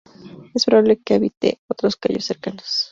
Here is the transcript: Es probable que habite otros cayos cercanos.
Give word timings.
Es 0.55 0.65
probable 0.65 0.97
que 0.97 1.13
habite 1.13 1.59
otros 1.67 1.95
cayos 1.95 2.25
cercanos. 2.25 2.65